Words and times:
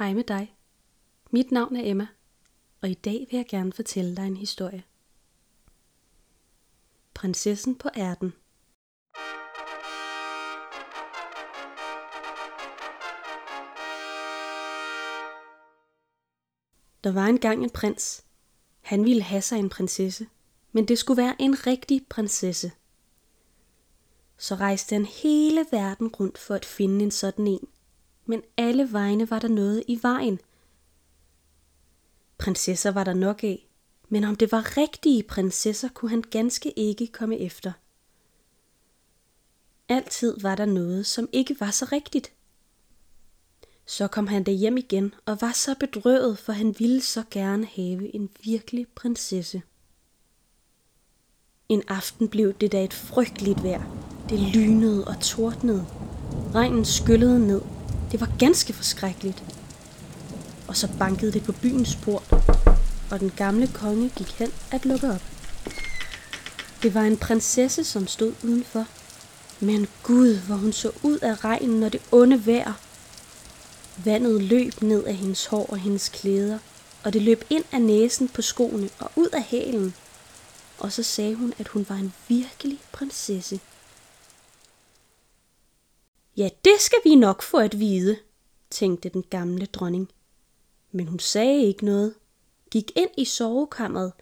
Hej 0.00 0.14
med 0.14 0.24
dig. 0.24 0.56
Mit 1.30 1.50
navn 1.50 1.76
er 1.76 1.90
Emma, 1.90 2.06
og 2.80 2.90
i 2.90 2.94
dag 2.94 3.26
vil 3.30 3.36
jeg 3.36 3.46
gerne 3.48 3.72
fortælle 3.72 4.16
dig 4.16 4.26
en 4.26 4.36
historie. 4.36 4.84
Prinsessen 7.14 7.78
på 7.78 7.88
ærten. 7.96 8.32
Der 17.04 17.12
var 17.12 17.26
engang 17.26 17.64
en 17.64 17.70
prins. 17.70 18.24
Han 18.80 19.04
ville 19.04 19.22
have 19.22 19.42
sig 19.42 19.58
en 19.58 19.68
prinsesse, 19.68 20.26
men 20.72 20.88
det 20.88 20.98
skulle 20.98 21.22
være 21.22 21.36
en 21.38 21.66
rigtig 21.66 22.06
prinsesse. 22.08 22.72
Så 24.36 24.54
rejste 24.54 24.94
han 24.94 25.04
hele 25.04 25.66
verden 25.70 26.08
rundt 26.08 26.38
for 26.38 26.54
at 26.54 26.64
finde 26.64 27.04
en 27.04 27.10
sådan 27.10 27.46
en– 27.46 27.68
men 28.26 28.42
alle 28.56 28.92
vegne 28.92 29.30
var 29.30 29.38
der 29.38 29.48
noget 29.48 29.82
i 29.88 29.98
vejen. 30.02 30.40
Prinsesser 32.38 32.90
var 32.90 33.04
der 33.04 33.14
nok 33.14 33.44
af, 33.44 33.68
men 34.08 34.24
om 34.24 34.36
det 34.36 34.52
var 34.52 34.76
rigtige 34.76 35.22
prinsesser, 35.22 35.88
kunne 35.88 36.10
han 36.10 36.22
ganske 36.22 36.78
ikke 36.78 37.06
komme 37.06 37.38
efter. 37.38 37.72
Altid 39.88 40.40
var 40.40 40.54
der 40.54 40.64
noget, 40.64 41.06
som 41.06 41.28
ikke 41.32 41.56
var 41.60 41.70
så 41.70 41.88
rigtigt. 41.92 42.32
Så 43.86 44.08
kom 44.08 44.26
han 44.26 44.44
der 44.44 44.52
hjem 44.52 44.76
igen 44.76 45.14
og 45.26 45.38
var 45.40 45.52
så 45.52 45.74
bedrøvet, 45.80 46.38
for 46.38 46.52
han 46.52 46.74
ville 46.78 47.00
så 47.00 47.22
gerne 47.30 47.66
have 47.66 48.14
en 48.14 48.30
virkelig 48.44 48.86
prinsesse. 48.94 49.62
En 51.68 51.82
aften 51.88 52.28
blev 52.28 52.52
det 52.52 52.72
da 52.72 52.84
et 52.84 52.94
frygteligt 52.94 53.62
vejr. 53.62 53.82
Det 54.28 54.40
lynede 54.40 55.04
og 55.04 55.20
tordnede. 55.20 55.86
Regnen 56.54 56.84
skyllede 56.84 57.46
ned, 57.46 57.60
det 58.12 58.20
var 58.20 58.28
ganske 58.38 58.72
forskrækkeligt. 58.72 59.42
Og 60.68 60.76
så 60.76 60.88
bankede 60.98 61.32
det 61.32 61.42
på 61.44 61.52
byens 61.52 61.96
port, 61.96 62.32
og 63.10 63.20
den 63.20 63.32
gamle 63.36 63.66
konge 63.66 64.10
gik 64.16 64.30
hen 64.38 64.52
at 64.70 64.84
lukke 64.84 65.10
op. 65.10 65.22
Det 66.82 66.94
var 66.94 67.02
en 67.02 67.16
prinsesse, 67.16 67.84
som 67.84 68.06
stod 68.06 68.32
udenfor. 68.44 68.86
Men 69.60 69.86
Gud, 70.02 70.38
hvor 70.46 70.56
hun 70.56 70.72
så 70.72 70.90
ud 71.02 71.18
af 71.18 71.44
regnen 71.44 71.82
og 71.82 71.92
det 71.92 72.02
onde 72.12 72.46
vejr. 72.46 72.72
Vandet 74.04 74.42
løb 74.42 74.82
ned 74.82 75.04
af 75.04 75.14
hendes 75.14 75.46
hår 75.46 75.66
og 75.66 75.78
hendes 75.78 76.08
klæder, 76.08 76.58
og 77.04 77.12
det 77.12 77.22
løb 77.22 77.44
ind 77.50 77.64
af 77.72 77.82
næsen 77.82 78.28
på 78.28 78.42
skoene 78.42 78.90
og 78.98 79.10
ud 79.16 79.28
af 79.32 79.42
hælen. 79.42 79.94
Og 80.78 80.92
så 80.92 81.02
sagde 81.02 81.34
hun, 81.34 81.52
at 81.58 81.68
hun 81.68 81.86
var 81.88 81.96
en 81.96 82.12
virkelig 82.28 82.78
prinsesse. 82.92 83.60
Ja, 86.40 86.48
det 86.64 86.80
skal 86.80 86.98
vi 87.04 87.14
nok 87.14 87.42
få 87.42 87.58
at 87.58 87.78
vide, 87.78 88.16
tænkte 88.70 89.08
den 89.08 89.22
gamle 89.22 89.66
dronning. 89.66 90.10
Men 90.92 91.08
hun 91.08 91.18
sagde 91.18 91.64
ikke 91.64 91.84
noget, 91.84 92.14
gik 92.70 92.92
ind 92.96 93.10
i 93.16 93.24
sovekammeret, 93.24 94.12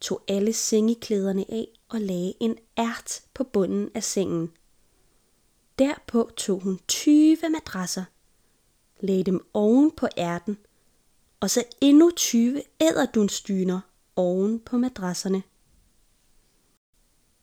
tog 0.00 0.22
alle 0.28 0.52
sengeklæderne 0.52 1.44
af 1.48 1.68
og 1.88 2.00
lagde 2.00 2.34
en 2.40 2.58
ært 2.78 3.22
på 3.34 3.44
bunden 3.44 3.90
af 3.94 4.04
sengen. 4.04 4.52
Derpå 5.78 6.30
tog 6.36 6.60
hun 6.60 6.80
20 6.88 7.36
madrasser, 7.50 8.04
lagde 9.00 9.24
dem 9.24 9.46
oven 9.54 9.90
på 9.90 10.08
ærten, 10.18 10.58
og 11.40 11.50
så 11.50 11.64
endnu 11.80 12.10
20 12.16 12.62
æderdunstyner 12.80 13.80
oven 14.16 14.60
på 14.60 14.76
madrasserne. 14.76 15.42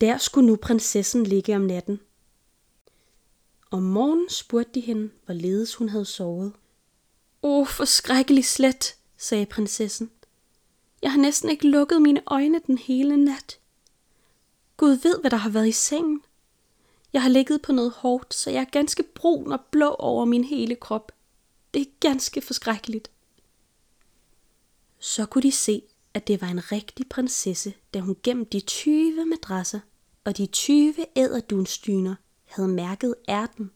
Der 0.00 0.18
skulle 0.18 0.46
nu 0.46 0.56
prinsessen 0.56 1.24
ligge 1.24 1.56
om 1.56 1.62
natten, 1.62 2.00
om 3.70 3.82
morgenen 3.82 4.28
spurgte 4.28 4.72
de 4.74 4.80
hende, 4.80 5.10
hvorledes 5.24 5.74
hun 5.74 5.88
havde 5.88 6.04
sovet. 6.04 6.52
Åh, 7.42 7.60
oh, 7.60 7.66
forskrækkelig 7.66 8.44
slet, 8.44 8.96
sagde 9.16 9.46
prinsessen. 9.46 10.10
Jeg 11.02 11.12
har 11.12 11.18
næsten 11.18 11.50
ikke 11.50 11.68
lukket 11.68 12.02
mine 12.02 12.22
øjne 12.26 12.60
den 12.66 12.78
hele 12.78 13.16
nat. 13.16 13.58
Gud 14.76 14.90
ved, 14.90 15.20
hvad 15.20 15.30
der 15.30 15.36
har 15.36 15.50
været 15.50 15.68
i 15.68 15.72
sengen. 15.72 16.22
Jeg 17.12 17.22
har 17.22 17.28
ligget 17.28 17.62
på 17.62 17.72
noget 17.72 17.90
hårdt, 17.90 18.34
så 18.34 18.50
jeg 18.50 18.60
er 18.60 18.70
ganske 18.70 19.02
brun 19.02 19.52
og 19.52 19.60
blå 19.70 19.88
over 19.88 20.24
min 20.24 20.44
hele 20.44 20.74
krop. 20.74 21.12
Det 21.74 21.82
er 21.82 21.90
ganske 22.00 22.40
forskrækkeligt. 22.40 23.10
Så 24.98 25.26
kunne 25.26 25.42
de 25.42 25.52
se, 25.52 25.82
at 26.14 26.26
det 26.26 26.40
var 26.40 26.48
en 26.48 26.72
rigtig 26.72 27.08
prinsesse, 27.08 27.74
da 27.94 28.00
hun 28.00 28.16
gennem 28.22 28.46
de 28.46 28.60
20 28.60 29.24
madrasser 29.26 29.80
og 30.24 30.36
de 30.36 30.46
20 30.46 30.94
æderdunstyner 31.16 32.14
havde 32.48 32.68
mærket 32.68 33.14
ærten. 33.28 33.70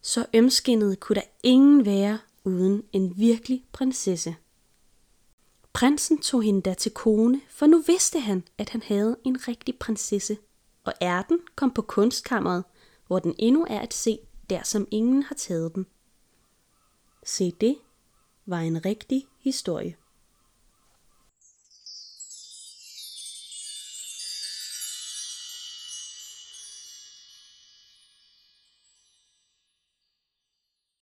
Så 0.00 0.26
ømskindet 0.34 1.00
kunne 1.00 1.16
der 1.16 1.26
ingen 1.42 1.84
være 1.84 2.18
uden 2.44 2.82
en 2.92 3.18
virkelig 3.18 3.64
prinsesse. 3.72 4.36
Prinsen 5.72 6.18
tog 6.18 6.42
hende 6.42 6.62
da 6.62 6.74
til 6.74 6.92
kone, 6.92 7.40
for 7.48 7.66
nu 7.66 7.82
vidste 7.86 8.20
han, 8.20 8.44
at 8.58 8.68
han 8.68 8.82
havde 8.82 9.16
en 9.24 9.48
rigtig 9.48 9.78
prinsesse, 9.78 10.38
og 10.84 10.92
ærten 11.02 11.38
kom 11.56 11.70
på 11.70 11.82
kunstkammeret, 11.82 12.64
hvor 13.06 13.18
den 13.18 13.34
endnu 13.38 13.66
er 13.70 13.80
at 13.80 13.94
se, 13.94 14.18
der 14.50 14.62
som 14.62 14.88
ingen 14.90 15.22
har 15.22 15.34
taget 15.34 15.74
den. 15.74 15.86
Se 17.24 17.50
det 17.50 17.78
var 18.46 18.58
en 18.58 18.84
rigtig 18.84 19.26
historie. 19.38 19.96